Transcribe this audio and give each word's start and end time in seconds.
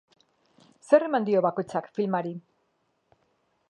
Zer 0.87 1.05
eman 1.09 1.29
dio 1.29 1.45
bakoitzak 1.49 1.93
filmari? 1.99 2.35